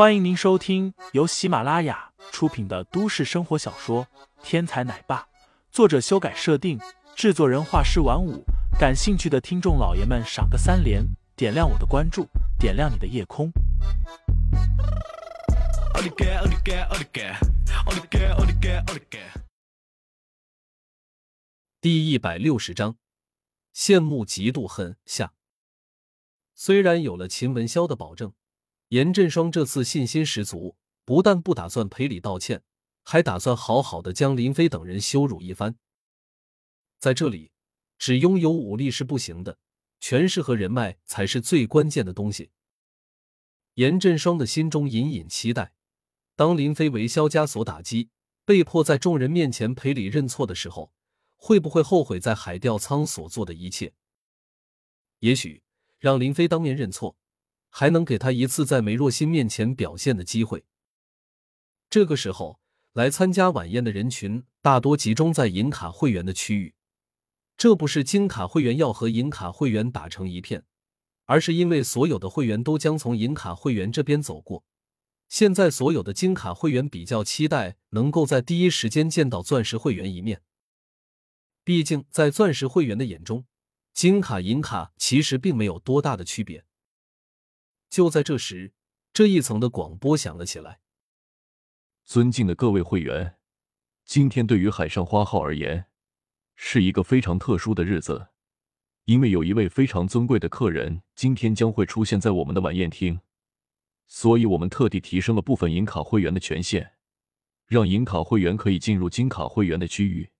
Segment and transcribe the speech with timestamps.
[0.00, 4.06] 欢迎您收听由喜马拉雅出品的都市生活小说
[4.42, 5.20] 《天才奶爸》，
[5.70, 6.80] 作者修改设定，
[7.14, 8.42] 制作人画师晚舞。
[8.78, 11.04] 感兴趣的听众老爷们，赏个三连，
[11.36, 12.26] 点亮我的关注，
[12.58, 13.52] 点亮你的夜空。
[21.78, 22.96] 第一百六十章，
[23.76, 25.34] 羡慕、嫉妒、恨下。
[26.54, 28.32] 虽然有了秦文潇的保证。
[28.90, 32.64] 严振双这次信心十足，不但不打算赔礼道歉，
[33.04, 35.76] 还打算好好的将林飞等人羞辱一番。
[36.98, 37.52] 在这里，
[37.98, 39.58] 只拥有武力是不行的，
[40.00, 42.50] 权势和人脉才是最关键的东西。
[43.74, 45.72] 严振双的心中隐隐期待，
[46.34, 48.10] 当林飞为萧家所打击，
[48.44, 50.92] 被迫在众人面前赔礼认错的时候，
[51.36, 53.94] 会不会后悔在海钓仓所做的一切？
[55.20, 55.62] 也许
[56.00, 57.16] 让林飞当面认错。
[57.70, 60.64] 还能给他一次在梅若欣面前表现的机会。
[61.88, 62.60] 这个时候，
[62.92, 66.74] 来参加晚宴的人群大多集中在银卡会员的区域。
[67.56, 70.64] 这不是金卡会员要和银卡会员打成一片，
[71.26, 74.64] 而是因为所有的会员都将从银卡会员这边走过。
[75.28, 80.42] 现在，所有的金卡会员比较期待能够在第一时间见到钻石会员一面。
[81.62, 83.44] 毕竟，在钻石会员的眼中，
[83.92, 86.64] 金卡、银卡其实并没有多大的区别。
[87.90, 88.72] 就在这时，
[89.12, 90.78] 这一层的广播响了起来
[92.06, 93.36] ：“尊敬的各位会员，
[94.04, 95.86] 今天对于海上花号而言，
[96.54, 98.28] 是一个非常特殊的日子，
[99.06, 103.20] 因为有一位非常尊贵的客人今天将会出现在我们的晚宴厅，
[104.06, 106.92] 所以我们特地提升了部分银卡会员的权限，
[107.66, 110.30] 让银卡会员可以进入金卡会员的区域，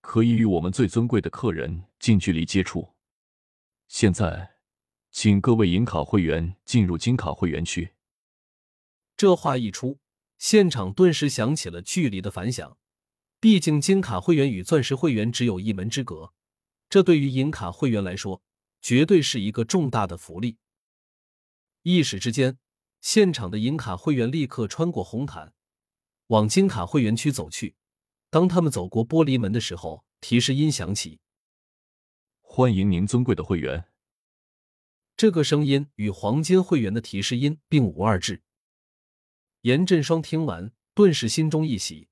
[0.00, 2.94] 可以与我们最尊贵的客人近距离接触。
[3.88, 4.50] 现在。”
[5.12, 7.92] 请各位银卡会员进入金卡会员区。
[9.14, 10.00] 这话一出，
[10.38, 12.78] 现场顿时响起了剧烈的反响。
[13.38, 16.32] 毕竟金卡会员与钻石会员只有一门之隔，
[16.88, 18.42] 这对于银卡会员来说，
[18.80, 20.56] 绝对是一个重大的福利。
[21.82, 22.58] 一时之间，
[23.00, 25.52] 现场的银卡会员立刻穿过红毯，
[26.28, 27.76] 往金卡会员区走去。
[28.30, 31.20] 当他们走过玻璃门的时候，提示音响起
[32.40, 33.84] ：“欢迎您，尊贵的会员。”
[35.22, 38.42] 这个声音与黄金会员的提示音并无二致。
[39.60, 42.08] 严振双听完，顿时心中一喜。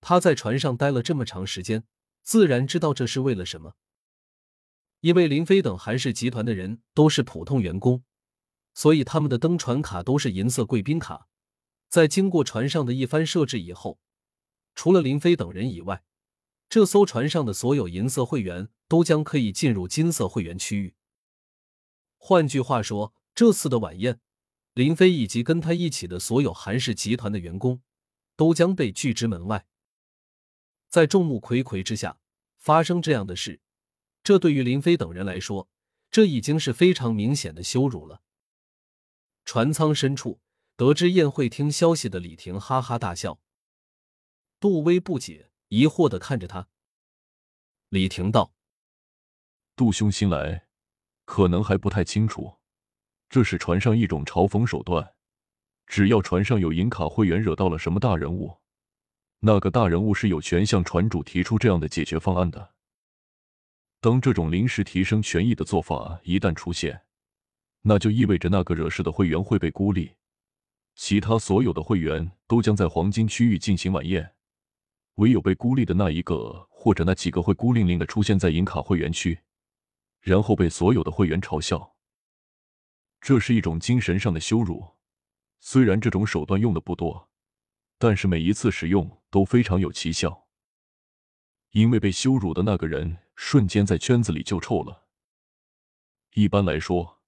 [0.00, 1.84] 他在船上待了这么长时间，
[2.22, 3.74] 自然知道这是为了什么。
[5.02, 8.04] 因为林飞等韩氏集团的人都是普通员工，
[8.72, 11.28] 所以他们的登船卡都是银色贵宾卡。
[11.90, 13.98] 在经过船上的一番设置以后，
[14.74, 16.02] 除了林飞等人以外，
[16.70, 20.94] 这艘船上的所有银色会员都将可以进入金色会员区域。
[22.22, 24.20] 换句话说，这次的晚宴，
[24.74, 27.82] 林飞以及跟他一起的所有韩氏集团的员工，
[28.36, 29.66] 都将被拒之门外。
[30.90, 32.20] 在众目睽睽之下
[32.58, 33.62] 发生这样的事，
[34.22, 35.70] 这对于林飞等人来说，
[36.10, 38.20] 这已经是非常明显的羞辱了。
[39.46, 40.40] 船舱深处，
[40.76, 43.40] 得知宴会厅消息的李婷哈哈大笑。
[44.60, 46.68] 杜威不解、疑惑的看着他。
[47.88, 48.52] 李婷道
[49.74, 50.66] ：“杜兄新来。”
[51.30, 52.56] 可能还不太清楚，
[53.28, 55.14] 这是船上一种嘲讽手段。
[55.86, 58.58] 只要船上有银卡会员惹到了什么大人物，
[59.38, 62.74] 那个大人物是有权向船主提出这样的解决方案的。
[64.00, 67.00] 当这种临时提升权益的做法一旦出现，
[67.82, 70.16] 那就意味着那个惹事的会员会被孤立，
[70.96, 74.34] 其他所有的会员都将在黄金区域进行晚宴，
[75.14, 79.38] 唯有被孤立的那一个或者那几个会孤零零的出现在银卡会员区。
[80.20, 81.96] 然后被所有的会员嘲笑，
[83.20, 84.96] 这是一种精神上的羞辱。
[85.58, 87.30] 虽然这种手段用的不多，
[87.98, 90.48] 但是每一次使用都非常有奇效。
[91.70, 95.06] 因为被羞辱的那个人瞬间在圈子里就臭了。
[96.32, 97.20] 一般来说，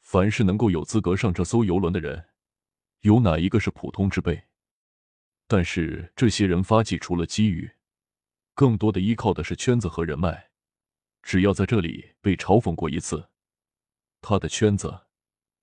[0.00, 2.28] 凡是能够有资格上这艘游轮的人，
[3.00, 4.44] 有哪一个是普通之辈？
[5.46, 7.70] 但是这些人发迹除了机遇，
[8.54, 10.51] 更多的依靠的是圈子和人脉。
[11.22, 13.30] 只要在这里被嘲讽过一次，
[14.20, 15.06] 他的圈子、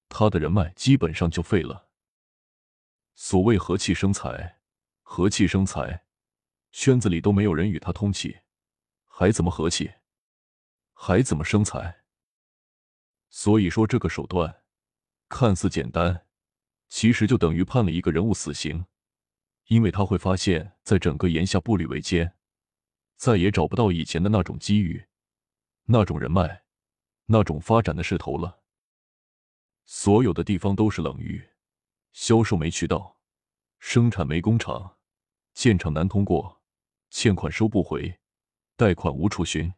[0.08, 1.90] 他的人脉基本上就废了。
[3.14, 4.62] 所谓和气生财，
[5.02, 6.06] 和气生财，
[6.72, 8.40] 圈子里都没有人与他通气，
[9.06, 9.92] 还怎么和气？
[10.94, 12.04] 还怎么生财？
[13.30, 14.64] 所以说，这个手段
[15.28, 16.26] 看似简单，
[16.88, 18.86] 其实就等于判了一个人物死刑，
[19.68, 22.34] 因为他会发现，在整个炎夏步履维艰，
[23.18, 25.09] 再也找不到以前的那种机遇。
[25.92, 26.66] 那种人脉，
[27.26, 28.62] 那种发展的势头了。
[29.86, 31.50] 所有的地方都是冷遇，
[32.14, 33.20] 销售没渠道，
[33.80, 35.00] 生产没工厂，
[35.56, 36.62] 建厂难通过，
[37.10, 38.20] 欠款收不回，
[38.76, 39.74] 贷款无处寻。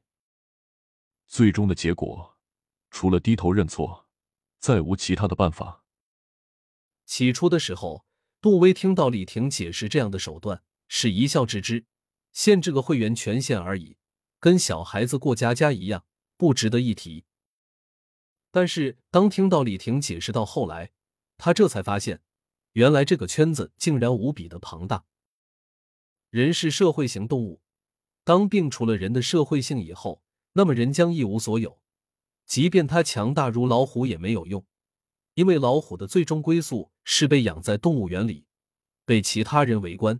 [1.27, 2.37] 最终的结果，
[2.89, 4.09] 除了低头认错，
[4.59, 5.85] 再无其他的办法。
[7.05, 8.05] 起初的时候，
[8.41, 11.85] 杜威听到李婷解释这样的手段，是一笑置之，
[12.33, 13.95] 限制个会员权限而已，
[14.41, 16.03] 跟小孩子过家家一样，
[16.35, 17.25] 不值得一提。
[18.49, 20.91] 但是当听到李婷解释到后来，
[21.37, 22.21] 他这才发现，
[22.73, 25.05] 原来这个圈子竟然无比的庞大。
[26.31, 27.61] 人是社会型动物，
[28.23, 30.23] 当摒除了人的社会性以后，
[30.53, 31.79] 那么人将一无所有。
[32.47, 34.65] 即便他强大如老虎也没有用，
[35.35, 38.47] 因为老虎的最终归宿是被养在动物园里，
[39.05, 40.19] 被其他人围观。